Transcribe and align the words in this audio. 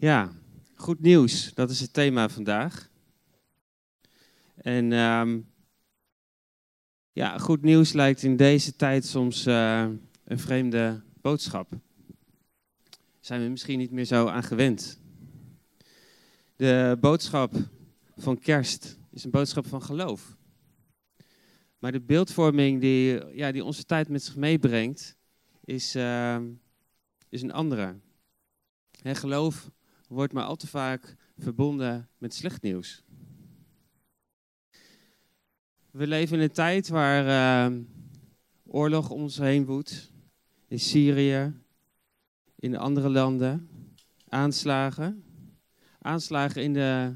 Ja, 0.00 0.32
goed 0.74 1.00
nieuws. 1.00 1.54
Dat 1.54 1.70
is 1.70 1.80
het 1.80 1.92
thema 1.92 2.28
vandaag. 2.28 2.90
En 4.54 4.92
ehm, 4.92 5.40
ja, 7.12 7.38
goed 7.38 7.62
nieuws 7.62 7.92
lijkt 7.92 8.22
in 8.22 8.36
deze 8.36 8.76
tijd 8.76 9.04
soms 9.04 9.46
eh, 9.46 9.88
een 10.24 10.38
vreemde 10.38 11.02
boodschap. 11.20 11.72
Zijn 13.20 13.42
we 13.42 13.48
misschien 13.48 13.78
niet 13.78 13.90
meer 13.90 14.04
zo 14.04 14.26
aan 14.26 14.42
gewend. 14.42 15.00
De 16.56 16.96
boodschap 17.00 17.54
van 18.16 18.38
kerst 18.38 18.98
is 19.10 19.24
een 19.24 19.30
boodschap 19.30 19.66
van 19.66 19.82
geloof. 19.82 20.36
Maar 21.78 21.92
de 21.92 22.00
beeldvorming 22.00 22.80
die, 22.80 23.34
ja, 23.34 23.52
die 23.52 23.64
onze 23.64 23.84
tijd 23.84 24.08
met 24.08 24.22
zich 24.22 24.36
meebrengt, 24.36 25.16
is, 25.64 25.94
ehm, 25.94 26.48
is 27.28 27.42
een 27.42 27.52
andere. 27.52 27.96
En 29.02 29.16
geloof 29.16 29.70
wordt 30.10 30.32
maar 30.32 30.44
al 30.44 30.56
te 30.56 30.66
vaak 30.66 31.16
verbonden 31.38 32.08
met 32.18 32.34
slecht 32.34 32.62
nieuws. 32.62 33.02
We 35.90 36.06
leven 36.06 36.36
in 36.36 36.42
een 36.42 36.52
tijd 36.52 36.88
waar 36.88 37.70
uh, 37.70 37.78
oorlog 38.66 39.10
om 39.10 39.22
ons 39.22 39.38
heen 39.38 39.64
woedt. 39.64 40.12
In 40.68 40.80
Syrië, 40.80 41.54
in 42.56 42.76
andere 42.76 43.08
landen. 43.08 43.68
Aanslagen. 44.28 45.24
Aanslagen 45.98 46.62
in 46.62 46.72
de, 46.72 47.14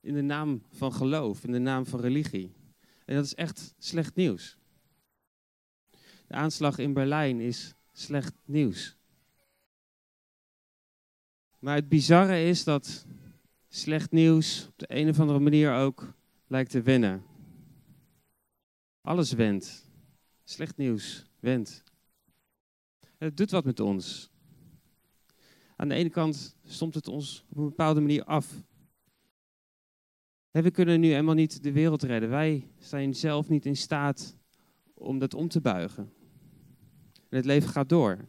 in 0.00 0.14
de 0.14 0.22
naam 0.22 0.62
van 0.70 0.92
geloof, 0.92 1.44
in 1.44 1.52
de 1.52 1.58
naam 1.58 1.86
van 1.86 2.00
religie. 2.00 2.52
En 3.04 3.14
dat 3.14 3.24
is 3.24 3.34
echt 3.34 3.74
slecht 3.78 4.14
nieuws. 4.14 4.58
De 6.26 6.34
aanslag 6.34 6.78
in 6.78 6.92
Berlijn 6.92 7.40
is 7.40 7.74
slecht 7.92 8.34
nieuws. 8.44 8.96
Maar 11.64 11.74
het 11.74 11.88
bizarre 11.88 12.44
is 12.44 12.64
dat 12.64 13.06
slecht 13.68 14.10
nieuws 14.10 14.66
op 14.68 14.78
de 14.78 14.86
een 14.88 15.08
of 15.08 15.20
andere 15.20 15.38
manier 15.38 15.74
ook 15.74 16.14
lijkt 16.46 16.70
te 16.70 16.82
wennen. 16.82 17.24
Alles 19.00 19.32
wendt. 19.32 19.90
Slecht 20.42 20.76
nieuws 20.76 21.26
wendt. 21.40 21.82
Het 23.18 23.36
doet 23.36 23.50
wat 23.50 23.64
met 23.64 23.80
ons. 23.80 24.30
Aan 25.76 25.88
de 25.88 25.94
ene 25.94 26.10
kant 26.10 26.56
stomt 26.64 26.94
het 26.94 27.08
ons 27.08 27.44
op 27.50 27.56
een 27.56 27.64
bepaalde 27.64 28.00
manier 28.00 28.24
af. 28.24 28.62
We 30.50 30.70
kunnen 30.70 31.00
nu 31.00 31.08
helemaal 31.08 31.34
niet 31.34 31.62
de 31.62 31.72
wereld 31.72 32.02
redden. 32.02 32.30
Wij 32.30 32.68
zijn 32.78 33.14
zelf 33.14 33.48
niet 33.48 33.66
in 33.66 33.76
staat 33.76 34.36
om 34.94 35.18
dat 35.18 35.34
om 35.34 35.48
te 35.48 35.60
buigen. 35.60 36.12
En 37.28 37.36
het 37.36 37.44
leven 37.44 37.68
gaat 37.68 37.88
door. 37.88 38.28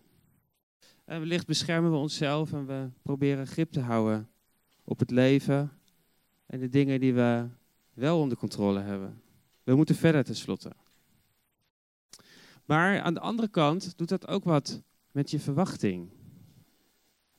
En 1.06 1.20
wellicht 1.20 1.48
beschermen 1.48 1.92
we 1.92 1.98
onszelf 1.98 2.54
en 2.54 2.66
we 2.66 2.90
proberen 3.02 3.48
grip 3.48 3.72
te 3.72 3.80
houden 3.80 4.30
op 4.84 5.00
het 5.00 5.12
leven 5.12 5.72
en 6.46 6.60
de 6.60 6.70
dingen 6.70 7.00
die 7.00 7.14
we 7.14 7.48
wel 7.94 8.20
onder 8.20 8.38
controle 8.38 8.80
hebben. 8.80 9.22
We 9.64 9.76
moeten 9.76 9.96
verder 9.96 10.24
tenslotte. 10.24 10.72
Maar 12.66 13.02
aan 13.02 13.14
de 13.14 13.20
andere 13.20 13.48
kant 13.48 13.98
doet 13.98 14.10
dat 14.10 14.28
ook 14.28 14.44
wat 14.44 14.82
met 15.12 15.32
je 15.32 15.40
verwachting. 15.40 16.10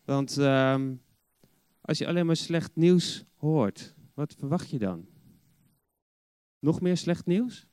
Want 0.05 0.39
uh, 0.39 0.81
als 1.81 1.99
je 1.99 2.07
alleen 2.07 2.27
maar 2.27 2.37
slecht 2.37 2.77
nieuws 2.77 3.25
hoort, 3.35 3.95
wat 4.15 4.35
verwacht 4.39 4.71
je 4.71 4.79
dan? 4.79 5.07
Nog 6.59 6.81
meer 6.81 6.97
slecht 6.97 7.27
nieuws? 7.27 7.67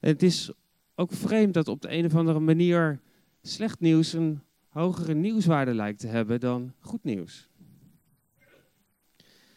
Het 0.00 0.22
is 0.22 0.52
ook 0.94 1.12
vreemd 1.12 1.54
dat 1.54 1.68
op 1.68 1.80
de 1.80 1.92
een 1.92 2.04
of 2.04 2.14
andere 2.14 2.40
manier 2.40 3.00
slecht 3.42 3.80
nieuws 3.80 4.12
een 4.12 4.40
hogere 4.68 5.14
nieuwswaarde 5.14 5.74
lijkt 5.74 6.00
te 6.00 6.06
hebben 6.06 6.40
dan 6.40 6.74
goed 6.80 7.04
nieuws. 7.04 7.48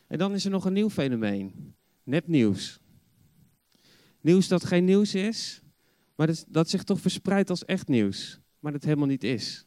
En 0.07 0.17
dan 0.17 0.33
is 0.33 0.45
er 0.45 0.51
nog 0.51 0.65
een 0.65 0.73
nieuw 0.73 0.89
fenomeen: 0.89 1.75
nepnieuws. 2.03 2.79
Nieuws 4.21 4.47
dat 4.47 4.65
geen 4.65 4.85
nieuws 4.85 5.15
is, 5.15 5.61
maar 6.15 6.29
dat, 6.47 6.69
zich 6.69 6.83
toch 6.83 6.99
verspreidt 6.99 7.49
als 7.49 7.65
echt 7.65 7.87
nieuws, 7.87 8.39
maar 8.59 8.71
dat 8.71 8.83
helemaal 8.83 9.07
niet 9.07 9.23
is. 9.23 9.65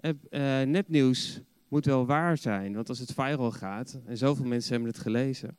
Uh, 0.00 0.62
nepnieuws 0.62 1.40
moet 1.68 1.84
wel 1.84 2.06
waar 2.06 2.38
zijn, 2.38 2.74
want 2.74 2.88
als 2.88 2.98
het 2.98 3.12
viral 3.12 3.50
gaat 3.50 4.00
en 4.04 4.16
zoveel 4.16 4.44
mensen 4.44 4.72
hebben 4.72 4.90
het 4.90 5.00
gelezen. 5.00 5.56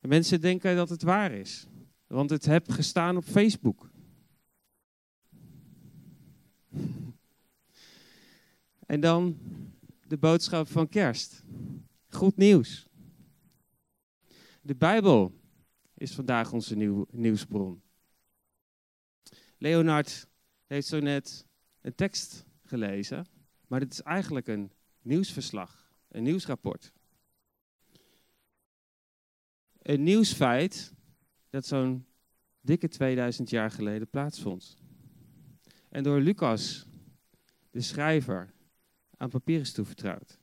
En 0.00 0.08
mensen 0.08 0.40
denken 0.40 0.76
dat 0.76 0.88
het 0.88 1.02
waar 1.02 1.32
is, 1.32 1.66
want 2.06 2.30
het 2.30 2.44
heb 2.44 2.70
gestaan 2.70 3.16
op 3.16 3.24
Facebook. 3.24 3.90
En 8.88 9.00
dan 9.00 9.38
de 10.06 10.18
boodschap 10.18 10.68
van 10.68 10.88
kerst. 10.88 11.42
Goed 12.08 12.36
nieuws. 12.36 12.88
De 14.60 14.74
Bijbel 14.74 15.40
is 15.94 16.14
vandaag 16.14 16.52
onze 16.52 16.76
nieuw, 16.76 17.06
nieuwsbron. 17.10 17.82
Leonard 19.58 20.28
heeft 20.66 20.86
zo 20.86 21.00
net 21.00 21.46
een 21.80 21.94
tekst 21.94 22.44
gelezen, 22.62 23.26
maar 23.66 23.80
dit 23.80 23.92
is 23.92 24.02
eigenlijk 24.02 24.46
een 24.46 24.72
nieuwsverslag, 25.02 25.92
een 26.08 26.22
nieuwsrapport. 26.22 26.92
Een 29.82 30.02
nieuwsfeit 30.02 30.94
dat 31.50 31.66
zo'n 31.66 32.06
dikke 32.60 32.88
2000 32.88 33.50
jaar 33.50 33.70
geleden 33.70 34.08
plaatsvond 34.08 34.76
en 35.88 36.02
door 36.02 36.20
Lucas, 36.20 36.86
de 37.70 37.80
schrijver, 37.80 38.56
aan 39.18 39.28
papier 39.28 39.60
is 39.60 39.72
toevertrouwd. 39.72 40.38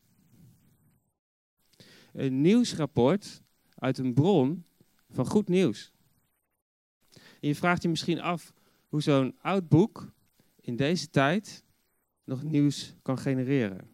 Een 2.14 2.42
nieuwsrapport 2.42 3.42
uit 3.76 3.98
een 3.98 4.14
bron 4.14 4.66
van 5.10 5.26
goed 5.26 5.48
nieuws. 5.48 5.92
En 7.14 7.48
je 7.48 7.56
vraagt 7.56 7.82
je 7.82 7.90
misschien 7.90 8.22
af 8.22 8.54
hoe 8.88 9.02
zo'n 9.02 9.36
oud 9.42 9.70
boek 9.70 10.14
in 10.60 10.76
deze 10.76 11.10
tijd 11.10 11.64
nog 12.24 12.44
nieuws 12.44 12.96
kan 13.02 13.18
genereren. 13.18 13.90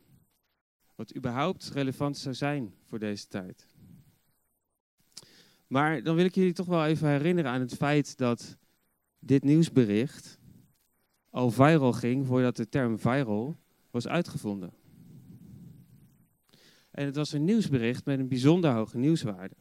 Wat 0.96 1.16
überhaupt 1.16 1.70
relevant 1.70 2.18
zou 2.18 2.36
zijn 2.36 2.74
voor 2.88 3.00
deze 3.00 3.28
tijd. 3.28 3.68
Maar 5.68 6.04
dan 6.04 6.16
wil 6.16 6.26
ik 6.26 6.36
jullie 6.36 6.54
toch 6.54 6.66
wel 6.66 6.86
even 6.86 7.10
herinneren 7.10 7.52
aan 7.52 7.60
het 7.60 7.76
feit 7.76 8.18
dat 8.18 8.58
dit 9.20 9.44
nieuwsbericht 9.44 10.40
al 11.30 11.52
viral 11.52 11.94
ging 11.94 12.28
voordat 12.28 12.56
de 12.56 12.70
term 12.70 13.00
viral 13.00 13.58
was 13.92 14.08
uitgevonden. 14.08 14.74
En 16.92 17.06
het 17.06 17.16
was 17.16 17.32
een 17.32 17.44
nieuwsbericht 17.44 18.06
met 18.06 18.20
een 18.20 18.28
bijzonder 18.28 18.72
hoge 18.72 18.98
nieuwswaarde. 18.98 19.56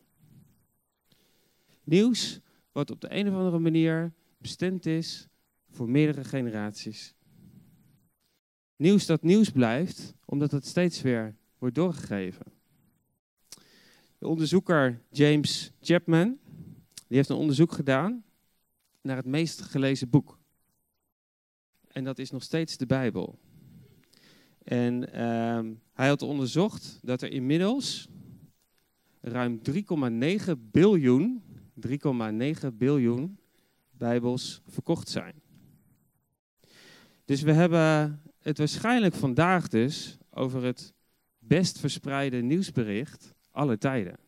Nieuws 1.84 2.40
wat 2.72 2.90
op 2.90 3.00
de 3.00 3.14
een 3.14 3.28
of 3.28 3.34
andere 3.34 3.58
manier 3.58 4.12
bestemd 4.38 4.86
is 4.86 5.28
voor 5.70 5.90
meerdere 5.90 6.24
generaties. 6.24 7.14
Nieuws 8.76 9.06
dat 9.06 9.22
nieuws 9.22 9.50
blijft, 9.50 10.14
omdat 10.24 10.50
het 10.50 10.66
steeds 10.66 11.02
weer 11.02 11.36
wordt 11.58 11.74
doorgegeven. 11.74 12.46
De 14.18 14.28
onderzoeker 14.28 15.02
James 15.10 15.72
Chapman 15.80 16.38
die 17.10 17.16
heeft 17.16 17.28
een 17.28 17.36
onderzoek 17.36 17.72
gedaan 17.72 18.24
naar 19.02 19.16
het 19.16 19.26
meest 19.26 19.60
gelezen 19.60 20.10
boek. 20.10 20.38
En 21.88 22.04
dat 22.04 22.18
is 22.18 22.30
nog 22.30 22.42
steeds 22.42 22.76
de 22.76 22.86
Bijbel. 22.86 23.38
En 24.64 25.12
ehm, 25.12 25.72
hij 25.92 26.08
had 26.08 26.22
onderzocht 26.22 26.98
dat 27.02 27.22
er 27.22 27.32
inmiddels 27.32 28.08
ruim 29.20 29.60
3,9 29.70 30.52
biljoen, 30.58 31.42
3,9 31.74 32.74
biljoen 32.74 33.38
Bijbels 33.90 34.62
verkocht 34.66 35.08
zijn. 35.08 35.34
Dus 37.24 37.42
we 37.42 37.52
hebben 37.52 38.22
het 38.38 38.58
waarschijnlijk 38.58 39.14
vandaag 39.14 39.68
dus 39.68 40.18
over 40.30 40.64
het 40.64 40.94
best 41.38 41.78
verspreide 41.78 42.40
nieuwsbericht 42.42 43.34
alle 43.50 43.78
tijden. 43.78 44.18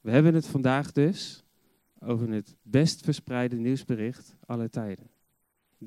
We 0.00 0.10
hebben 0.10 0.34
het 0.34 0.46
vandaag 0.46 0.92
dus 0.92 1.44
over 1.98 2.30
het 2.30 2.56
best 2.62 3.04
verspreide 3.04 3.56
nieuwsbericht 3.56 4.36
alle 4.46 4.68
tijden. 4.68 5.10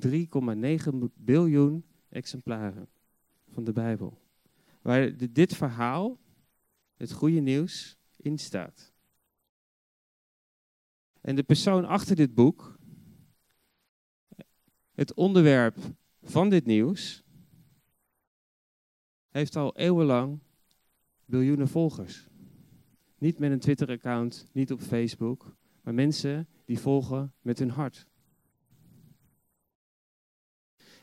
3,9 0.06 0.08
biljoen 1.14 1.84
exemplaren 2.12 2.88
van 3.48 3.64
de 3.64 3.72
Bijbel. 3.72 4.20
Waar 4.82 5.32
dit 5.32 5.54
verhaal, 5.56 6.18
het 6.96 7.12
goede 7.12 7.40
nieuws, 7.40 7.96
in 8.16 8.38
staat. 8.38 8.92
En 11.20 11.36
de 11.36 11.42
persoon 11.42 11.84
achter 11.84 12.16
dit 12.16 12.34
boek, 12.34 12.78
het 14.92 15.14
onderwerp 15.14 15.76
van 16.22 16.48
dit 16.48 16.66
nieuws, 16.66 17.24
heeft 19.28 19.56
al 19.56 19.76
eeuwenlang 19.76 20.38
biljoenen 21.24 21.68
volgers. 21.68 22.28
Niet 23.18 23.38
met 23.38 23.50
een 23.50 23.60
Twitter-account, 23.60 24.48
niet 24.52 24.72
op 24.72 24.80
Facebook, 24.80 25.56
maar 25.82 25.94
mensen 25.94 26.48
die 26.64 26.78
volgen 26.78 27.32
met 27.40 27.58
hun 27.58 27.70
hart. 27.70 28.06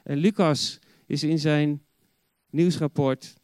En 0.03 0.17
Lucas 0.17 0.79
is 1.09 1.23
in 1.23 1.39
zijn 1.39 1.85
nieuwsrapport 2.49 3.35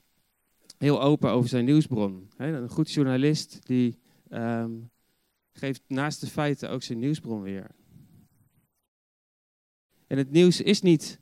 heel 0.78 1.02
open 1.02 1.32
over 1.32 1.50
zijn 1.50 1.66
nieuwsbron. 1.66 2.30
Een 2.38 2.70
goed 2.70 2.92
journalist 2.92 3.60
die 3.68 4.00
ehm, 4.30 4.72
geeft 5.52 5.82
naast 5.88 6.22
de 6.22 6.28
feiten 6.28 6.70
ook 6.70 6.84
zijn 6.84 7.00
nieuwsbron 7.00 7.42
weer. 7.42 7.68
En 10.08 10.18
het 10.18 10.32
nieuws 10.32 10.62
is 10.62 10.82
niet 10.82 11.20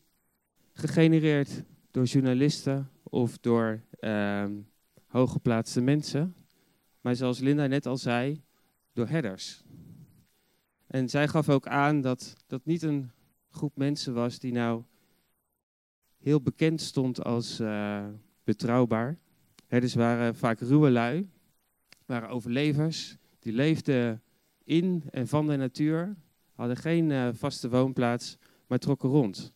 gegenereerd 0.73 1.63
door 1.91 2.03
journalisten 2.03 2.89
of 3.03 3.37
door 3.37 3.83
um, 3.99 4.67
hooggeplaatste 5.07 5.81
mensen, 5.81 6.35
maar 7.01 7.15
zoals 7.15 7.39
Linda 7.39 7.67
net 7.67 7.85
al 7.85 7.97
zei, 7.97 8.41
door 8.93 9.07
herders. 9.07 9.63
En 10.87 11.09
zij 11.09 11.27
gaf 11.27 11.49
ook 11.49 11.67
aan 11.67 12.01
dat 12.01 12.35
dat 12.47 12.65
niet 12.65 12.81
een 12.81 13.11
groep 13.49 13.77
mensen 13.77 14.13
was 14.13 14.39
die 14.39 14.51
nou 14.51 14.83
heel 16.23 16.41
bekend 16.41 16.81
stond 16.81 17.23
als 17.23 17.59
uh, 17.59 18.05
betrouwbaar. 18.43 19.17
Herders 19.67 19.93
waren 19.93 20.35
vaak 20.35 20.59
ruwe 20.59 20.89
lui, 20.89 21.29
waren 22.05 22.29
overlevers, 22.29 23.17
die 23.39 23.53
leefden 23.53 24.21
in 24.63 25.03
en 25.09 25.27
van 25.27 25.47
de 25.47 25.55
natuur, 25.55 26.15
hadden 26.53 26.77
geen 26.77 27.09
uh, 27.09 27.29
vaste 27.31 27.69
woonplaats, 27.69 28.37
maar 28.67 28.79
trokken 28.79 29.09
rond. 29.09 29.53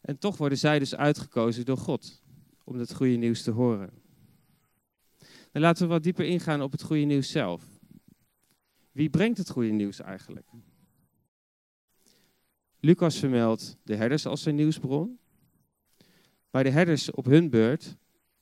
En 0.00 0.18
toch 0.18 0.36
worden 0.36 0.58
zij 0.58 0.78
dus 0.78 0.94
uitgekozen 0.94 1.64
door 1.64 1.78
God 1.78 2.22
om 2.64 2.78
het 2.78 2.94
goede 2.94 3.16
nieuws 3.16 3.42
te 3.42 3.50
horen. 3.50 3.90
Dan 5.52 5.62
laten 5.62 5.86
we 5.86 5.92
wat 5.92 6.02
dieper 6.02 6.24
ingaan 6.24 6.62
op 6.62 6.72
het 6.72 6.82
goede 6.82 7.04
nieuws 7.04 7.30
zelf. 7.30 7.64
Wie 8.92 9.10
brengt 9.10 9.38
het 9.38 9.50
goede 9.50 9.70
nieuws 9.70 10.00
eigenlijk? 10.00 10.48
Lucas 12.80 13.18
vermeldt 13.18 13.76
de 13.82 13.94
herders 13.94 14.26
als 14.26 14.42
zijn 14.42 14.54
nieuwsbron. 14.54 15.18
Maar 16.54 16.64
de 16.64 16.70
herders 16.70 17.10
op 17.10 17.24
hun 17.24 17.50
beurt 17.50 17.96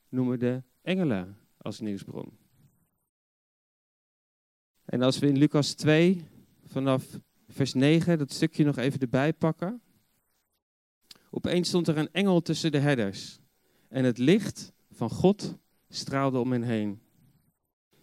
noemen 0.08 0.38
de 0.38 0.62
engelen 0.82 1.38
als 1.56 1.80
nieuwsbron. 1.80 2.38
En 4.84 5.02
als 5.02 5.18
we 5.18 5.26
in 5.26 5.38
Lucas 5.38 5.74
2 5.74 6.24
vanaf 6.66 7.18
vers 7.48 7.74
9 7.74 8.18
dat 8.18 8.32
stukje 8.32 8.64
nog 8.64 8.76
even 8.76 9.00
erbij 9.00 9.32
pakken. 9.32 9.82
Opeens 11.30 11.68
stond 11.68 11.88
er 11.88 11.98
een 11.98 12.12
engel 12.12 12.42
tussen 12.42 12.72
de 12.72 12.78
herders. 12.78 13.38
En 13.88 14.04
het 14.04 14.18
licht 14.18 14.72
van 14.90 15.10
God 15.10 15.58
straalde 15.88 16.38
om 16.38 16.52
hen 16.52 16.62
heen. 16.62 17.02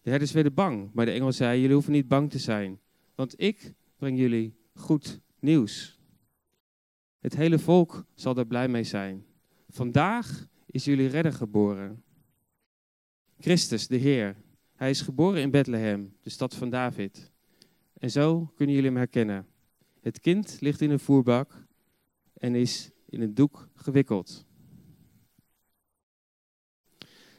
De 0.01 0.09
herders 0.09 0.31
werden 0.31 0.53
bang, 0.53 0.89
maar 0.93 1.05
de 1.05 1.11
engel 1.11 1.31
zei: 1.31 1.59
Jullie 1.59 1.75
hoeven 1.75 1.93
niet 1.93 2.07
bang 2.07 2.29
te 2.29 2.39
zijn, 2.39 2.79
want 3.15 3.41
ik 3.41 3.73
breng 3.97 4.17
jullie 4.17 4.55
goed 4.73 5.19
nieuws. 5.39 5.99
Het 7.19 7.35
hele 7.35 7.59
volk 7.59 8.05
zal 8.15 8.33
daar 8.33 8.47
blij 8.47 8.67
mee 8.67 8.83
zijn. 8.83 9.27
Vandaag 9.69 10.47
is 10.65 10.85
jullie 10.85 11.07
redder 11.07 11.33
geboren. 11.33 12.03
Christus, 13.39 13.87
de 13.87 13.95
Heer. 13.97 14.35
Hij 14.75 14.89
is 14.89 15.01
geboren 15.01 15.41
in 15.41 15.51
Bethlehem, 15.51 16.15
de 16.21 16.29
stad 16.29 16.55
van 16.55 16.69
David. 16.69 17.31
En 17.93 18.11
zo 18.11 18.51
kunnen 18.55 18.75
jullie 18.75 18.89
hem 18.89 18.99
herkennen. 18.99 19.47
Het 20.01 20.19
kind 20.19 20.57
ligt 20.59 20.81
in 20.81 20.89
een 20.89 20.99
voerbak 20.99 21.67
en 22.33 22.55
is 22.55 22.91
in 23.05 23.21
een 23.21 23.33
doek 23.33 23.69
gewikkeld. 23.75 24.45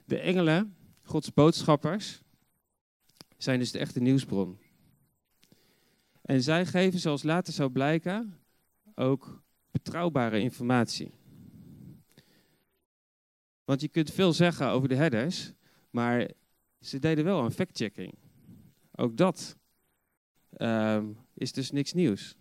De 0.04 0.18
engelen, 0.18 0.76
Gods 1.02 1.32
boodschappers, 1.32 2.22
zijn 3.36 3.58
dus 3.58 3.70
de 3.70 3.78
echte 3.78 4.00
nieuwsbron. 4.00 4.58
En 6.22 6.42
zij 6.42 6.66
geven, 6.66 7.00
zoals 7.00 7.22
later 7.22 7.52
zou 7.52 7.70
blijken, 7.70 8.38
ook 8.94 9.42
betrouwbare 9.70 10.40
informatie. 10.40 11.19
Want 13.70 13.82
je 13.82 13.88
kunt 13.88 14.10
veel 14.10 14.32
zeggen 14.32 14.68
over 14.68 14.88
de 14.88 14.94
herders, 14.94 15.52
maar 15.90 16.30
ze 16.80 16.98
deden 16.98 17.24
wel 17.24 17.44
een 17.44 17.52
fact-checking. 17.52 18.14
Ook 18.94 19.16
dat 19.16 19.56
um, 20.58 21.16
is 21.34 21.52
dus 21.52 21.70
niks 21.70 21.92
nieuws. 21.92 22.36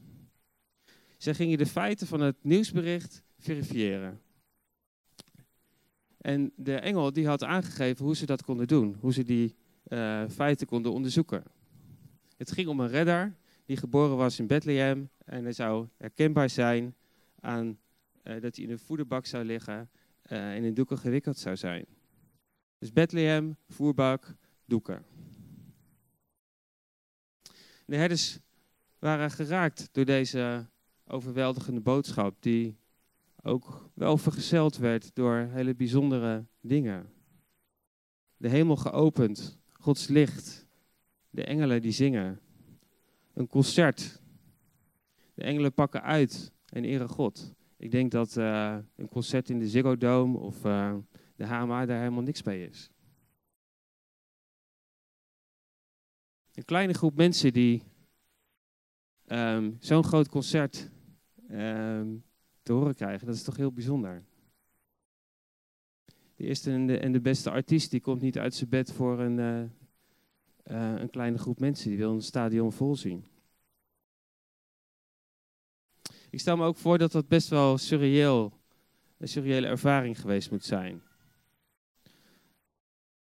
Zij 1.18 1.34
gingen 1.34 1.58
de 1.58 1.66
feiten 1.66 2.08
van 2.08 2.20
het 2.20 2.36
nieuwsbericht 2.42 3.24
verifiëren. 3.40 4.22
En 6.18 6.52
de 6.56 6.76
engel 6.76 7.14
die 7.14 7.28
had 7.28 7.44
aangegeven 7.44 8.06
hoe 8.06 8.16
ze 8.16 8.26
dat 8.26 8.44
konden 8.44 8.68
doen, 8.68 8.98
hoe 9.00 9.14
ze 9.14 9.24
die 9.24 9.56
uh, 9.88 10.24
feiten 10.30 10.68
konden 10.68 10.92
onderzoeken. 10.92 11.44
Het 12.38 12.52
ging 12.52 12.68
om 12.68 12.80
een 12.80 12.90
redder 12.90 13.36
die 13.66 13.78
geboren 13.78 14.18
was 14.18 14.40
in 14.40 14.48
Bethlehem 14.48 15.10
en 15.26 15.44
hij 15.44 15.54
zou 15.54 15.88
herkenbaar 15.98 16.50
zijn 16.50 16.96
aan 17.40 17.80
uh, 18.24 18.42
dat 18.42 18.56
hij 18.56 18.66
in 18.66 18.72
een 18.72 18.80
voederbak 18.80 19.26
zou 19.26 19.44
liggen 19.46 19.90
uh, 20.32 20.56
en 20.56 20.64
in 20.64 20.74
doeken 20.74 20.98
gewikkeld 20.98 21.38
zou 21.38 21.56
zijn. 21.56 21.86
Dus 22.78 22.92
Bethlehem, 22.92 23.58
voerbak, 23.68 24.36
doeken. 24.66 25.06
De 27.86 27.96
herders 27.96 28.40
waren 29.00 29.32
geraakt 29.32 29.90
door 29.92 30.06
deze 30.06 30.68
overweldigende 31.08 31.82
boodschap, 31.82 32.36
die 32.40 32.78
ook 33.44 33.90
wel 33.94 34.18
vergezeld 34.18 34.78
werd 34.78 35.16
door 35.16 35.36
hele 35.36 35.76
bijzondere 35.76 36.46
dingen. 36.62 37.14
De 38.38 38.50
hemel 38.50 38.76
geopend, 38.76 39.60
Gods 39.72 40.08
licht, 40.08 40.68
de 41.30 41.44
engelen 41.44 41.82
die 41.82 41.92
zingen, 41.92 42.40
een 43.34 43.48
concert. 43.48 44.22
De 45.34 45.44
engelen 45.44 45.74
pakken 45.74 46.04
uit 46.04 46.52
en 46.66 46.84
eren 46.84 47.10
God. 47.10 47.54
Ik 47.80 47.92
denk 47.92 48.12
dat 48.12 48.36
uh, 48.36 48.78
een 48.96 49.10
concert 49.10 49.50
in 49.50 49.60
de 49.60 49.70
Ziggo 49.70 49.98
Dome 49.98 50.38
of 50.38 50.66
uh, 50.66 50.96
de 51.36 51.46
HMA 51.46 51.86
daar 51.86 52.00
helemaal 52.00 52.24
niks 52.24 52.42
bij 52.42 52.64
is. 52.64 52.92
Een 56.54 56.66
kleine 56.66 56.94
groep 56.94 57.16
mensen 57.16 57.54
die 57.54 57.84
um, 59.28 59.78
zo'n 59.80 60.04
groot 60.04 60.30
concert 60.30 60.90
um, 61.52 62.24
te 62.62 62.74
horen 62.74 62.96
krijgen, 62.96 63.26
dat 63.26 63.36
is 63.36 63.44
toch 63.44 63.58
heel 63.58 63.72
bijzonder. 63.72 64.24
De 66.36 66.44
eerste 66.44 66.72
en 66.72 66.88
de, 66.88 67.00
en 67.00 67.12
de 67.12 67.22
beste 67.22 67.50
artiest 67.50 67.92
die 67.92 68.02
komt 68.02 68.22
niet 68.22 68.38
uit 68.38 68.54
zijn 68.54 68.70
bed 68.70 68.92
voor 68.92 69.20
een, 69.20 69.38
uh, 70.64 71.00
een 71.02 71.10
kleine 71.10 71.38
groep 71.38 71.60
mensen. 71.60 71.90
Die 71.90 71.98
wil 71.98 72.14
een 72.14 72.22
stadion 72.22 72.72
vol 72.72 72.96
zien. 72.96 73.26
Ik 76.30 76.40
stel 76.40 76.58
me 76.58 76.66
ook 76.66 76.78
voor 76.78 76.98
dat 76.98 77.12
dat 77.12 77.28
best 77.28 77.48
wel 77.48 77.78
surreëel, 77.78 78.54
een 79.18 79.28
surreële 79.28 79.68
ervaring 79.68 80.20
geweest 80.20 80.52
moet 80.52 80.66
zijn. 80.66 81.02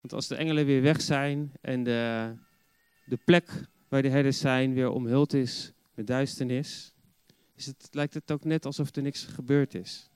Want 0.00 0.12
als 0.12 0.28
de 0.28 0.34
engelen 0.34 0.66
weer 0.66 0.82
weg 0.82 1.00
zijn 1.00 1.52
en 1.60 1.82
de, 1.82 2.32
de 3.04 3.18
plek 3.24 3.68
waar 3.88 4.02
de 4.02 4.08
herders 4.08 4.38
zijn 4.38 4.74
weer 4.74 4.90
omhuld 4.90 5.32
is 5.32 5.72
met 5.94 6.06
duisternis, 6.06 6.94
is 7.54 7.66
het, 7.66 7.88
lijkt 7.90 8.14
het 8.14 8.30
ook 8.30 8.44
net 8.44 8.66
alsof 8.66 8.96
er 8.96 9.02
niks 9.02 9.24
gebeurd 9.24 9.74
is. 9.74 10.10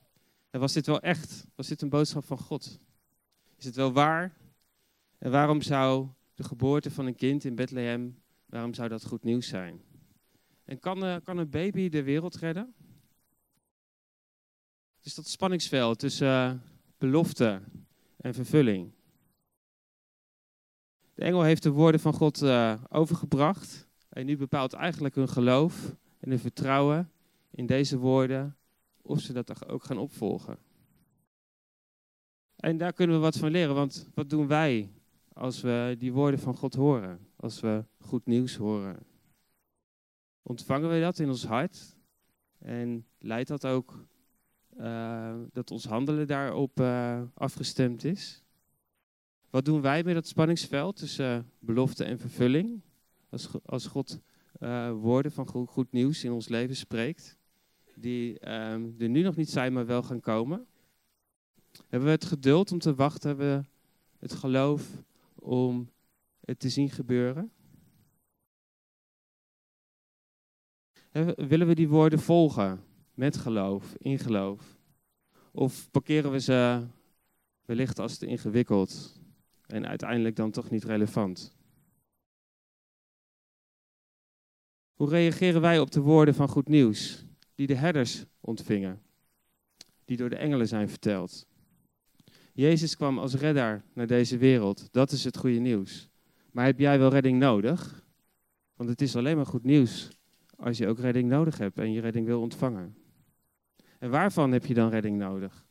En 0.51 0.61
was 0.61 0.73
dit 0.73 0.87
wel 0.87 1.01
echt? 1.01 1.47
Was 1.55 1.69
dit 1.69 1.83
een 1.83 1.89
boodschap 1.89 2.25
van 2.25 2.39
God? 2.39 2.81
Is 3.57 3.65
het 3.65 3.75
wel 3.75 3.93
waar? 3.93 4.37
En 5.19 5.31
waarom 5.31 5.63
zou 5.63 6.09
de 6.35 6.45
geboorte 6.45 6.91
van 6.91 7.07
een 7.07 7.17
kind 7.17 7.45
in 7.45 7.55
Bethlehem, 7.55 8.23
waarom 8.47 8.75
zou 8.75 8.89
dat 8.89 9.05
goed 9.05 9.25
nieuws 9.25 9.49
zijn? 9.49 9.81
En 10.65 10.79
kan, 10.79 11.05
uh, 11.05 11.17
kan 11.25 11.39
een 11.39 11.51
baby 11.51 11.89
de 11.89 12.03
wereld 12.03 12.37
redden? 12.37 12.75
Het 14.97 15.07
is 15.07 15.15
dat 15.15 15.29
spanningsveld 15.29 15.99
tussen 15.99 16.27
uh, 16.27 16.53
belofte 16.99 17.63
en 18.17 18.35
vervulling. 18.35 18.93
De 21.15 21.25
engel 21.25 21.43
heeft 21.43 21.63
de 21.63 21.71
woorden 21.71 22.01
van 22.01 22.13
God 22.13 22.43
uh, 22.43 22.83
overgebracht. 22.89 23.89
En 24.09 24.27
nu 24.27 24.37
bepaalt 24.37 24.73
eigenlijk 24.73 25.15
hun 25.15 25.29
geloof 25.29 25.97
en 26.19 26.31
hun 26.31 26.39
vertrouwen 26.39 27.11
in 27.51 27.67
deze 27.67 27.99
woorden 27.99 28.57
of 29.03 29.21
ze 29.21 29.33
dat 29.33 29.69
ook 29.69 29.85
gaan 29.85 29.99
opvolgen. 29.99 30.59
En 32.57 32.77
daar 32.77 32.93
kunnen 32.93 33.17
we 33.17 33.23
wat 33.23 33.37
van 33.37 33.51
leren, 33.51 33.75
want 33.75 34.09
wat 34.15 34.31
doen 34.31 34.47
wij 34.47 34.91
als 35.33 35.61
we 35.61 35.97
die 35.99 36.13
woorden 36.13 36.41
van 36.41 36.57
God 36.57 36.75
horen? 36.75 37.29
Als 37.37 37.61
we 37.61 37.85
goed 37.99 38.27
nieuws 38.27 38.57
horen? 38.57 39.14
Ontvangen 40.47 40.91
we 40.91 41.01
dat 41.01 41.19
in 41.19 41.29
ons 41.29 41.45
hart? 41.45 41.97
En 42.59 43.07
leidt 43.19 43.49
dat 43.49 43.67
ook 43.67 44.07
uh, 44.81 45.35
dat 45.53 45.71
ons 45.71 45.85
handelen 45.85 46.27
daarop 46.27 46.81
uh, 46.81 47.23
afgestemd 47.35 48.05
is? 48.05 48.43
Wat 49.51 49.65
doen 49.65 49.81
wij 49.81 50.03
met 50.03 50.15
dat 50.15 50.27
spanningsveld 50.27 50.97
tussen 50.97 51.39
uh, 51.39 51.45
belofte 51.59 52.05
en 52.05 52.19
vervulling? 52.19 52.81
Als, 53.29 53.49
als 53.65 53.87
God 53.87 54.21
woorden 55.01 55.33
van 55.33 55.47
goed, 55.47 55.69
goed, 55.69 55.93
nieuws 55.93 56.25
in 56.25 56.33
ons 56.33 56.49
leven 56.49 56.77
spreekt, 56.77 57.39
die 57.95 58.51
um, 58.53 58.95
er 58.99 59.09
nu 59.09 59.23
nog 59.23 59.37
niet 59.37 59.51
zijn, 59.51 59.73
maar 59.73 59.87
wel 59.87 60.03
gaan 60.03 60.21
komen. 60.21 60.67
Hebben 61.89 62.09
we 62.09 62.15
het 62.15 62.25
geduld 62.25 62.73
om 62.73 62.79
te 62.79 62.95
wachten? 62.95 63.29
Hebben 63.29 63.59
we 63.59 63.65
het 64.19 64.35
geloof 64.35 65.03
om 65.35 65.91
het 66.41 66.59
te 66.59 66.69
zien 66.69 66.91
gebeuren? 66.91 67.53
Willen 71.37 71.67
we 71.67 71.75
die 71.75 71.89
woorden 71.89 72.19
volgen 72.19 72.85
met 73.15 73.37
geloof, 73.37 73.95
in 73.99 74.19
geloof? 74.19 74.77
Of 75.53 75.91
parkeren 75.91 76.31
we 76.31 76.41
ze 76.41 76.87
wellicht 77.65 77.99
als 77.99 78.19
te 78.19 78.27
ingewikkeld 78.27 79.21
en 79.67 79.87
uiteindelijk 79.87 80.37
dan 80.37 80.51
toch 80.51 80.71
niet 80.71 80.85
relevant? 80.85 81.57
Hoe 84.95 85.09
reageren 85.09 85.61
wij 85.61 85.79
op 85.79 85.91
de 85.91 86.01
woorden 86.01 86.35
van 86.35 86.49
goed 86.49 86.69
nieuws 86.69 87.25
die 87.55 87.67
de 87.67 87.75
herders 87.75 88.25
ontvingen, 88.41 89.03
die 90.05 90.17
door 90.17 90.31
de 90.31 90.37
engelen 90.37 90.69
zijn 90.69 90.89
verteld? 90.89 91.47
Jezus 92.53 92.97
kwam 92.97 93.19
als 93.19 93.35
redder 93.35 93.85
naar 93.93 94.07
deze 94.07 94.39
wereld, 94.39 94.89
dat 94.93 95.13
is 95.13 95.25
het 95.25 95.37
goede 95.37 95.59
nieuws. 95.59 96.09
Maar 96.51 96.65
heb 96.65 96.79
jij 96.79 96.99
wel 96.99 97.11
redding 97.11 97.39
nodig? 97.39 98.05
Want 98.77 98.91
het 98.91 99.01
is 99.01 99.17
alleen 99.17 99.37
maar 99.37 99.47
goed 99.47 99.65
nieuws 99.65 100.11
als 100.57 100.79
je 100.79 100.89
ook 100.89 100.99
redding 100.99 101.29
nodig 101.29 101.59
hebt 101.59 101.79
en 101.79 101.93
je 101.93 102.01
redding 102.01 102.27
wil 102.27 102.41
ontvangen. 102.41 102.97
En 103.99 104.11
waarvan 104.11 104.53
heb 104.53 104.67
je 104.67 104.75
dan 104.75 104.91
redding 104.91 105.19
nodig? 105.19 105.65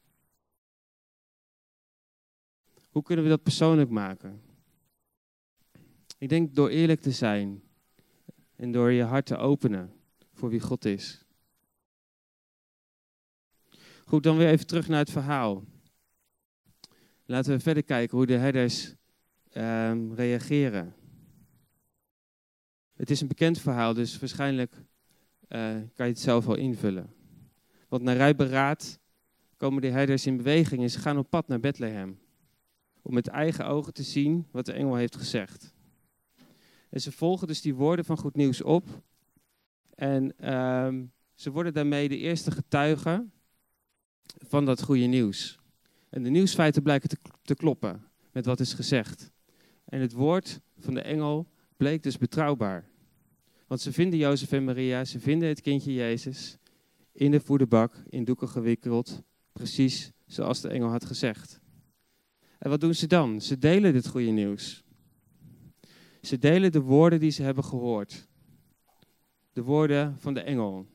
Hoe 2.90 3.04
kunnen 3.04 3.24
we 3.24 3.32
dat 3.32 3.44
persoonlijk 3.44 3.90
maken? 3.90 4.42
Ik 6.18 6.30
denk 6.30 6.56
door 6.56 6.70
eerlijk 6.70 7.02
te 7.02 7.12
zijn 7.12 7.64
en 8.56 8.72
door 8.72 8.92
je 8.92 9.04
hart 9.04 9.26
te 9.26 9.38
openen 9.38 9.94
voor 10.34 10.50
wie 10.50 10.60
God 10.60 10.86
is. 10.86 11.26
Goed, 14.06 14.24
dan 14.24 14.38
weer 14.38 14.48
even 14.48 14.68
terug 14.68 14.88
naar 14.88 15.00
het 15.00 15.12
verhaal. 15.12 15.64
Laten 17.26 17.52
we 17.52 17.60
verder 17.60 17.84
kijken 17.84 18.18
hoe 18.18 18.26
de 18.26 18.38
herders 18.38 18.96
um, 19.58 20.14
reageren. 20.14 20.96
Het 23.04 23.12
is 23.12 23.22
een 23.22 23.28
bekend 23.28 23.60
verhaal, 23.60 23.94
dus 23.94 24.20
waarschijnlijk 24.20 24.74
uh, 24.74 25.60
kan 25.94 26.06
je 26.06 26.12
het 26.12 26.20
zelf 26.20 26.46
wel 26.46 26.56
invullen. 26.56 27.14
Want 27.88 28.04
naar 28.04 28.16
rijberaad 28.16 29.00
komen 29.58 29.82
de 29.82 29.90
herders 29.90 30.26
in 30.26 30.38
beweging 30.38 30.82
en 30.82 30.90
ze 30.90 31.00
gaan 31.00 31.18
op 31.18 31.30
pad 31.30 31.48
naar 31.48 31.60
Bethlehem. 31.60 32.20
Om 33.02 33.14
met 33.14 33.28
eigen 33.28 33.66
ogen 33.66 33.94
te 33.94 34.04
zien 34.04 34.48
wat 34.52 34.66
de 34.66 34.74
engel 34.74 34.96
heeft 34.96 35.16
gezegd. 35.16 35.74
En 36.90 37.02
ze 37.02 37.12
volgen 37.12 37.48
dus 37.48 37.62
die 37.62 37.76
woorden 37.76 38.06
van 38.06 38.18
goed 38.18 38.36
nieuws 38.36 38.62
op. 38.62 39.04
En 39.96 40.54
um, 40.54 41.12
ze 41.34 41.52
worden 41.52 41.74
daarmee 41.74 42.10
de 42.10 42.18
eerste 42.18 42.52
getuigen 42.52 43.32
van 44.38 44.66
dat 44.66 44.84
goede 44.84 45.06
nieuws. 45.06 45.60
En 46.10 46.24
de 46.24 46.30
nieuwsfeiten 46.30 46.84
blijken 46.84 47.10
te, 47.10 47.18
te 47.42 47.56
kloppen 47.56 48.08
met 48.32 48.46
wat 48.46 48.60
is 48.60 48.74
gezegd. 48.74 49.32
En 49.86 50.02
het 50.02 50.14
woord 50.14 50.60
van 50.78 50.94
de 50.94 51.02
engel 51.02 51.48
bleek 51.78 52.04
dus 52.04 52.18
betrouwbaar. 52.18 52.92
Want 53.68 53.82
ze 53.82 53.94
vinden 53.94 54.20
Jozef 54.20 54.52
en 54.52 54.64
Maria, 54.64 55.06
ze 55.06 55.20
vinden 55.20 55.48
het 55.48 55.62
kindje 55.62 55.94
Jezus 55.94 56.58
in 57.12 57.32
de 57.32 57.40
voederbak, 57.40 58.04
in 58.10 58.24
doeken 58.24 58.50
gewikkeld, 58.50 59.24
precies 59.52 60.12
zoals 60.26 60.62
de 60.62 60.70
engel 60.70 60.90
had 60.90 61.06
gezegd. 61.06 61.62
En 62.58 62.70
wat 62.70 62.82
doen 62.82 62.96
ze 62.96 63.08
dan? 63.08 63.42
Ze 63.42 63.58
delen 63.58 63.94
dit 63.94 64.08
goede 64.08 64.32
nieuws. 64.32 64.84
Ze 66.22 66.40
delen 66.40 66.72
de 66.72 66.82
woorden 66.82 67.20
die 67.20 67.32
ze 67.32 67.44
hebben 67.44 67.64
gehoord. 67.64 68.28
De 69.54 69.64
woorden 69.64 70.20
van 70.20 70.34
de 70.34 70.42
engel. 70.42 70.88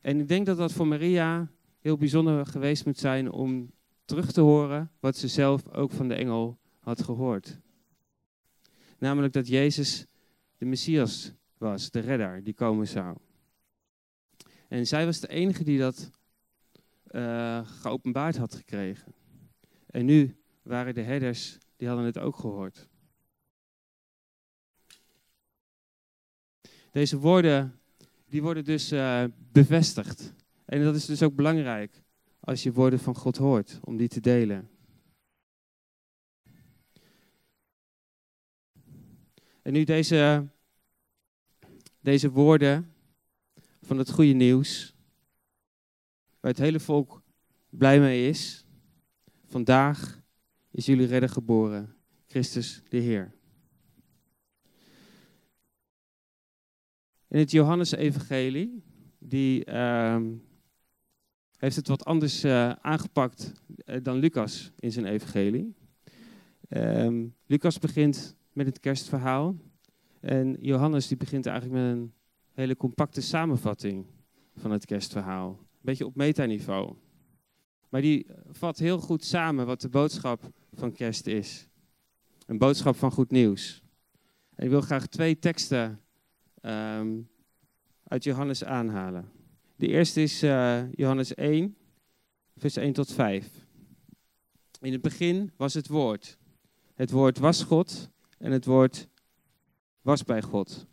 En 0.00 0.20
ik 0.20 0.28
denk 0.28 0.46
dat 0.46 0.56
dat 0.56 0.72
voor 0.72 0.86
Maria 0.86 1.50
heel 1.78 1.96
bijzonder 1.96 2.46
geweest 2.46 2.84
moet 2.84 2.98
zijn 2.98 3.30
om 3.30 3.72
terug 4.04 4.32
te 4.32 4.40
horen 4.40 4.90
wat 5.00 5.16
ze 5.16 5.28
zelf 5.28 5.68
ook 5.68 5.92
van 5.92 6.08
de 6.08 6.14
engel 6.14 6.58
had 6.80 7.02
gehoord. 7.02 7.58
Namelijk 8.98 9.32
dat 9.32 9.48
Jezus 9.48 10.06
de 10.58 10.64
Messias 10.64 11.32
was, 11.58 11.90
de 11.90 12.00
redder 12.00 12.44
die 12.44 12.54
komen 12.54 12.88
zou. 12.88 13.16
En 14.68 14.86
zij 14.86 15.04
was 15.04 15.20
de 15.20 15.28
enige 15.28 15.64
die 15.64 15.78
dat 15.78 16.10
uh, 17.10 17.68
geopenbaard 17.68 18.36
had 18.36 18.54
gekregen. 18.54 19.14
En 19.86 20.04
nu 20.04 20.36
waren 20.62 20.94
de 20.94 21.02
herders, 21.02 21.58
die 21.76 21.88
hadden 21.88 22.06
het 22.06 22.18
ook 22.18 22.36
gehoord. 22.36 22.88
Deze 26.90 27.18
woorden, 27.18 27.80
die 28.26 28.42
worden 28.42 28.64
dus 28.64 28.92
uh, 28.92 29.24
bevestigd. 29.52 30.34
En 30.64 30.82
dat 30.82 30.94
is 30.94 31.04
dus 31.04 31.22
ook 31.22 31.34
belangrijk 31.34 32.02
als 32.40 32.62
je 32.62 32.72
woorden 32.72 32.98
van 32.98 33.14
God 33.14 33.36
hoort, 33.36 33.78
om 33.82 33.96
die 33.96 34.08
te 34.08 34.20
delen. 34.20 34.70
En 39.66 39.72
nu 39.72 39.84
deze, 39.84 40.48
deze 42.00 42.30
woorden 42.30 42.94
van 43.82 43.98
het 43.98 44.10
goede 44.10 44.32
nieuws, 44.32 44.94
waar 46.40 46.50
het 46.50 46.60
hele 46.60 46.80
volk 46.80 47.22
blij 47.70 48.00
mee 48.00 48.28
is. 48.28 48.66
Vandaag 49.46 50.22
is 50.70 50.86
jullie 50.86 51.06
redder 51.06 51.28
geboren, 51.28 51.96
Christus 52.26 52.82
de 52.88 52.96
Heer. 52.96 53.34
In 57.28 57.38
het 57.38 57.50
Johannes-evangelie, 57.50 58.82
die 59.18 59.70
uh, 59.70 60.22
heeft 61.56 61.76
het 61.76 61.88
wat 61.88 62.04
anders 62.04 62.44
uh, 62.44 62.70
aangepakt 62.70 63.52
uh, 63.84 63.96
dan 64.02 64.18
Lucas 64.18 64.72
in 64.78 64.92
zijn 64.92 65.06
evangelie. 65.06 65.74
Um, 66.68 67.34
Lucas 67.46 67.78
begint 67.78 68.36
met 68.56 68.66
het 68.66 68.80
kerstverhaal 68.80 69.56
en 70.20 70.56
Johannes 70.60 71.08
die 71.08 71.16
begint 71.16 71.46
eigenlijk 71.46 71.82
met 71.82 71.96
een 71.96 72.12
hele 72.52 72.76
compacte 72.76 73.20
samenvatting 73.20 74.06
van 74.54 74.70
het 74.70 74.84
kerstverhaal. 74.84 75.48
Een 75.48 75.80
beetje 75.80 76.06
op 76.06 76.14
metaniveau. 76.14 76.94
Maar 77.88 78.00
die 78.00 78.26
vat 78.50 78.78
heel 78.78 78.98
goed 78.98 79.24
samen 79.24 79.66
wat 79.66 79.80
de 79.80 79.88
boodschap 79.88 80.50
van 80.72 80.92
kerst 80.92 81.26
is. 81.26 81.68
Een 82.46 82.58
boodschap 82.58 82.96
van 82.96 83.12
goed 83.12 83.30
nieuws. 83.30 83.82
Ik 84.56 84.68
wil 84.68 84.80
graag 84.80 85.06
twee 85.06 85.38
teksten 85.38 86.00
um, 86.62 87.28
uit 88.02 88.24
Johannes 88.24 88.64
aanhalen. 88.64 89.30
De 89.76 89.88
eerste 89.88 90.22
is 90.22 90.42
uh, 90.42 90.92
Johannes 90.92 91.34
1, 91.34 91.76
vers 92.56 92.76
1 92.76 92.92
tot 92.92 93.12
5. 93.12 93.66
In 94.80 94.92
het 94.92 95.02
begin 95.02 95.52
was 95.56 95.74
het 95.74 95.88
woord. 95.88 96.38
Het 96.94 97.10
woord 97.10 97.38
was 97.38 97.62
God 97.62 98.14
en 98.38 98.52
het 98.52 98.64
woord 98.64 99.08
was 100.00 100.24
bij 100.24 100.42
God. 100.42 100.86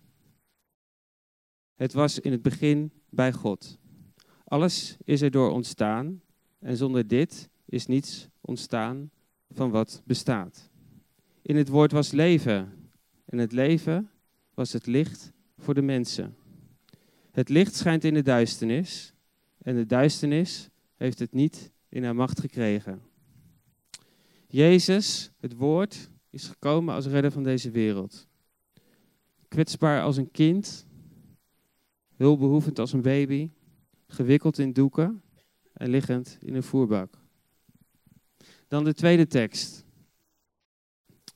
Het 1.75 1.93
was 1.93 2.19
in 2.19 2.31
het 2.31 2.41
begin 2.41 2.91
bij 3.09 3.33
God. 3.33 3.77
Alles 4.43 4.97
is 5.03 5.21
erdoor 5.21 5.51
ontstaan 5.51 6.21
en 6.59 6.77
zonder 6.77 7.07
dit 7.07 7.49
is 7.65 7.85
niets 7.85 8.29
ontstaan 8.41 9.11
van 9.49 9.71
wat 9.71 10.01
bestaat. 10.05 10.69
In 11.41 11.55
het 11.55 11.67
woord 11.67 11.91
was 11.91 12.11
leven 12.11 12.89
en 13.25 13.37
het 13.37 13.51
leven 13.51 14.09
was 14.53 14.73
het 14.73 14.85
licht 14.85 15.31
voor 15.57 15.73
de 15.73 15.81
mensen. 15.81 16.35
Het 17.31 17.49
licht 17.49 17.75
schijnt 17.75 18.03
in 18.03 18.13
de 18.13 18.21
duisternis 18.21 19.13
en 19.57 19.75
de 19.75 19.85
duisternis 19.85 20.69
heeft 20.95 21.19
het 21.19 21.33
niet 21.33 21.71
in 21.89 22.03
haar 22.03 22.15
macht 22.15 22.39
gekregen. 22.39 23.01
Jezus, 24.47 25.31
het 25.39 25.55
woord, 25.55 26.09
is 26.33 26.47
gekomen 26.47 26.95
als 26.95 27.05
redder 27.05 27.31
van 27.31 27.43
deze 27.43 27.71
wereld. 27.71 28.27
Kwetsbaar 29.47 30.01
als 30.01 30.17
een 30.17 30.31
kind, 30.31 30.87
hulpbehoevend 32.15 32.79
als 32.79 32.93
een 32.93 33.01
baby, 33.01 33.49
gewikkeld 34.07 34.57
in 34.57 34.73
doeken 34.73 35.21
en 35.73 35.89
liggend 35.89 36.37
in 36.39 36.55
een 36.55 36.63
voerbak. 36.63 37.17
Dan 38.67 38.83
de 38.83 38.93
tweede 38.93 39.27
tekst, 39.27 39.85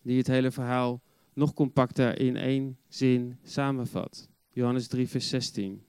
die 0.02 0.18
het 0.18 0.28
hele 0.28 0.52
verhaal 0.52 1.02
nog 1.34 1.54
compacter 1.54 2.20
in 2.20 2.36
één 2.36 2.78
zin 2.88 3.38
samenvat. 3.44 4.30
Johannes 4.50 4.88
3, 4.88 5.08
vers 5.08 5.30
16. 5.30 5.84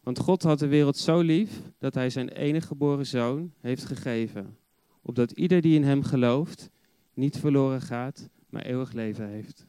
Want 0.00 0.18
God 0.18 0.42
had 0.42 0.58
de 0.58 0.66
wereld 0.66 0.96
zo 0.96 1.20
lief 1.20 1.60
dat 1.78 1.94
hij 1.94 2.10
zijn 2.10 2.28
enige 2.28 2.66
geboren 2.66 3.06
zoon 3.06 3.52
heeft 3.60 3.84
gegeven, 3.84 4.58
opdat 5.02 5.30
ieder 5.30 5.60
die 5.60 5.74
in 5.74 5.84
hem 5.84 6.02
gelooft 6.02 6.70
niet 7.14 7.38
verloren 7.38 7.80
gaat, 7.80 8.28
maar 8.48 8.62
eeuwig 8.62 8.92
leven 8.92 9.28
heeft. 9.28 9.66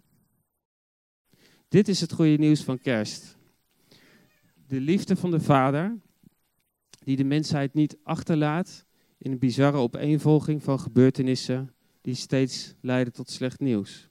Dit 1.67 1.87
is 1.87 2.01
het 2.01 2.13
goede 2.13 2.37
nieuws 2.37 2.63
van 2.63 2.79
kerst. 2.79 3.37
De 4.67 4.79
liefde 4.79 5.15
van 5.15 5.31
de 5.31 5.39
Vader, 5.39 5.97
die 7.03 7.15
de 7.15 7.23
mensheid 7.23 7.73
niet 7.73 7.97
achterlaat 8.03 8.85
in 9.17 9.31
een 9.31 9.39
bizarre 9.39 9.77
opeenvolging 9.77 10.63
van 10.63 10.79
gebeurtenissen 10.79 11.75
die 12.01 12.15
steeds 12.15 12.73
leiden 12.81 13.13
tot 13.13 13.29
slecht 13.29 13.59
nieuws. 13.59 14.09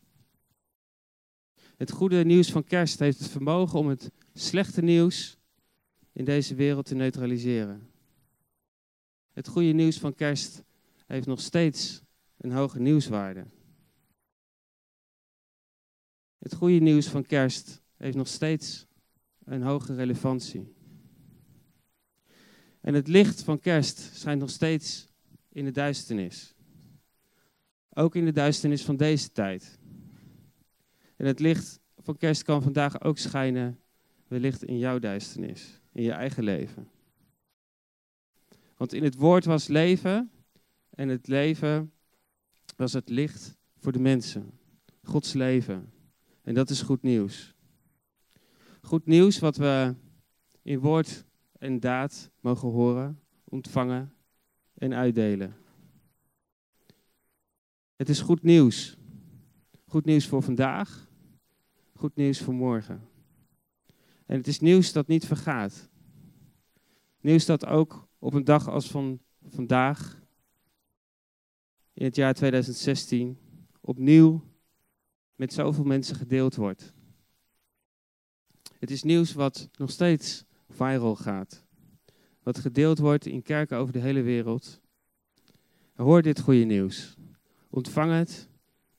Het 1.76 1.90
goede 1.90 2.24
nieuws 2.24 2.50
van 2.50 2.64
kerst 2.64 2.98
heeft 2.98 3.18
het 3.18 3.28
vermogen 3.28 3.78
om 3.78 3.88
het 3.88 4.10
slechte 4.32 4.82
nieuws 4.82 5.38
in 6.12 6.24
deze 6.24 6.54
wereld 6.54 6.86
te 6.86 6.94
neutraliseren. 6.94 7.88
Het 9.32 9.48
goede 9.48 9.72
nieuws 9.72 9.98
van 9.98 10.14
kerst 10.14 10.64
heeft 11.06 11.26
nog 11.26 11.40
steeds 11.40 12.03
een 12.44 12.52
hoge 12.52 12.80
nieuwswaarde. 12.80 13.46
Het 16.38 16.54
goede 16.54 16.78
nieuws 16.78 17.08
van 17.08 17.26
kerst 17.26 17.82
heeft 17.96 18.16
nog 18.16 18.28
steeds 18.28 18.86
een 19.44 19.62
hoge 19.62 19.94
relevantie. 19.94 20.74
En 22.80 22.94
het 22.94 23.08
licht 23.08 23.42
van 23.42 23.58
kerst 23.58 23.98
schijnt 23.98 24.40
nog 24.40 24.50
steeds 24.50 25.06
in 25.48 25.64
de 25.64 25.70
duisternis. 25.70 26.54
Ook 27.90 28.14
in 28.14 28.24
de 28.24 28.32
duisternis 28.32 28.84
van 28.84 28.96
deze 28.96 29.32
tijd. 29.32 29.78
En 31.16 31.26
het 31.26 31.40
licht 31.40 31.80
van 31.98 32.16
kerst 32.16 32.42
kan 32.42 32.62
vandaag 32.62 33.00
ook 33.00 33.18
schijnen, 33.18 33.80
wellicht 34.28 34.64
in 34.64 34.78
jouw 34.78 34.98
duisternis, 34.98 35.80
in 35.92 36.02
je 36.02 36.12
eigen 36.12 36.44
leven. 36.44 36.88
Want 38.76 38.92
in 38.92 39.04
het 39.04 39.14
woord 39.14 39.44
was 39.44 39.66
leven 39.66 40.30
en 40.90 41.08
het 41.08 41.26
leven 41.26 41.93
was 42.76 42.92
het 42.92 43.08
licht 43.08 43.56
voor 43.76 43.92
de 43.92 43.98
mensen. 43.98 44.58
Gods 45.02 45.32
leven. 45.32 45.92
En 46.42 46.54
dat 46.54 46.70
is 46.70 46.82
goed 46.82 47.02
nieuws. 47.02 47.54
Goed 48.80 49.06
nieuws 49.06 49.38
wat 49.38 49.56
we 49.56 49.94
in 50.62 50.78
woord 50.78 51.24
en 51.58 51.80
daad 51.80 52.30
mogen 52.40 52.68
horen, 52.68 53.20
ontvangen 53.44 54.14
en 54.74 54.94
uitdelen. 54.94 55.56
Het 57.96 58.08
is 58.08 58.20
goed 58.20 58.42
nieuws. 58.42 58.96
Goed 59.94 60.04
nieuws 60.04 60.26
voor 60.26 60.42
vandaag, 60.42 61.08
goed 61.92 62.16
nieuws 62.16 62.40
voor 62.40 62.54
morgen. 62.54 63.08
En 64.26 64.36
het 64.36 64.46
is 64.46 64.60
nieuws 64.60 64.92
dat 64.92 65.06
niet 65.06 65.26
vergaat. 65.26 65.88
Nieuws 67.20 67.44
dat 67.44 67.66
ook 67.66 68.08
op 68.18 68.34
een 68.34 68.44
dag 68.44 68.68
als 68.68 68.90
van 68.90 69.20
vandaag, 69.48 70.23
in 71.94 72.04
het 72.04 72.16
jaar 72.16 72.34
2016, 72.34 73.38
opnieuw 73.80 74.44
met 75.34 75.52
zoveel 75.52 75.84
mensen 75.84 76.16
gedeeld 76.16 76.54
wordt. 76.54 76.92
Het 78.78 78.90
is 78.90 79.02
nieuws 79.02 79.32
wat 79.32 79.68
nog 79.76 79.90
steeds 79.90 80.44
viral 80.68 81.16
gaat. 81.16 81.64
Wat 82.42 82.58
gedeeld 82.58 82.98
wordt 82.98 83.26
in 83.26 83.42
kerken 83.42 83.78
over 83.78 83.92
de 83.92 83.98
hele 83.98 84.22
wereld. 84.22 84.80
Hoor 85.94 86.22
dit 86.22 86.40
goede 86.40 86.64
nieuws. 86.64 87.16
Ontvang 87.70 88.12
het 88.12 88.48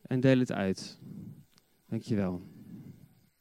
en 0.02 0.20
deel 0.20 0.40
het 0.40 0.52
uit. 0.52 1.00
Dankjewel. 1.86 2.55